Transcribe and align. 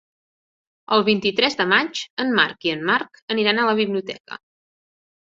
El 0.95 1.03
vint-i-tres 1.09 1.57
de 1.59 1.67
maig 1.73 2.01
en 2.25 2.33
Marc 2.39 2.65
i 2.69 2.73
en 2.77 2.81
Marc 2.87 3.19
aniran 3.35 3.61
a 3.61 3.67
la 3.69 3.75
biblioteca. 3.81 4.39